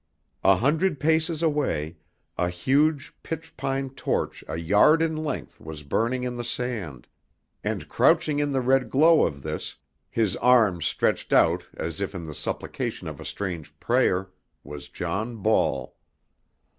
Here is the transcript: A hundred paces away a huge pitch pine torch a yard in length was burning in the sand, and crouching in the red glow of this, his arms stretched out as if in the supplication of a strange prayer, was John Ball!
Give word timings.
A 0.43 0.55
hundred 0.55 0.99
paces 0.99 1.43
away 1.43 1.97
a 2.35 2.49
huge 2.49 3.13
pitch 3.21 3.55
pine 3.55 3.91
torch 3.91 4.43
a 4.47 4.57
yard 4.57 4.99
in 4.99 5.15
length 5.15 5.59
was 5.61 5.83
burning 5.83 6.23
in 6.23 6.37
the 6.37 6.43
sand, 6.43 7.05
and 7.63 7.87
crouching 7.87 8.39
in 8.39 8.51
the 8.51 8.61
red 8.61 8.89
glow 8.89 9.27
of 9.27 9.43
this, 9.43 9.77
his 10.09 10.35
arms 10.37 10.87
stretched 10.87 11.31
out 11.31 11.67
as 11.77 12.01
if 12.01 12.15
in 12.15 12.23
the 12.23 12.33
supplication 12.33 13.07
of 13.07 13.19
a 13.19 13.25
strange 13.25 13.79
prayer, 13.79 14.31
was 14.63 14.89
John 14.89 15.35
Ball! 15.35 15.95